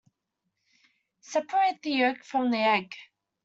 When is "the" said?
1.83-1.91, 2.49-2.57